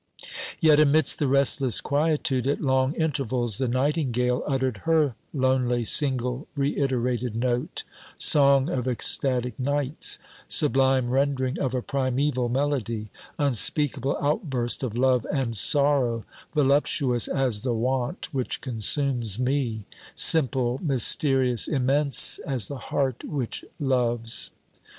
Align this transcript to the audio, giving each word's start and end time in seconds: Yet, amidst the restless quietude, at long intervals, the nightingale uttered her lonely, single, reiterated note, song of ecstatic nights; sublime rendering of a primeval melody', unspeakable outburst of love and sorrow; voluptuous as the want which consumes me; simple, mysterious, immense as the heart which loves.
Yet, 0.59 0.79
amidst 0.79 1.19
the 1.19 1.27
restless 1.27 1.79
quietude, 1.79 2.47
at 2.47 2.59
long 2.59 2.95
intervals, 2.95 3.59
the 3.59 3.67
nightingale 3.67 4.41
uttered 4.47 4.77
her 4.85 5.13
lonely, 5.31 5.85
single, 5.85 6.47
reiterated 6.55 7.35
note, 7.35 7.83
song 8.17 8.67
of 8.71 8.87
ecstatic 8.87 9.59
nights; 9.59 10.17
sublime 10.47 11.11
rendering 11.11 11.59
of 11.59 11.75
a 11.75 11.83
primeval 11.83 12.49
melody', 12.49 13.11
unspeakable 13.37 14.17
outburst 14.19 14.81
of 14.81 14.97
love 14.97 15.23
and 15.31 15.55
sorrow; 15.55 16.25
voluptuous 16.55 17.27
as 17.27 17.61
the 17.61 17.75
want 17.75 18.27
which 18.33 18.59
consumes 18.59 19.37
me; 19.37 19.85
simple, 20.15 20.79
mysterious, 20.81 21.67
immense 21.67 22.39
as 22.39 22.67
the 22.69 22.77
heart 22.89 23.23
which 23.23 23.63
loves. 23.79 24.49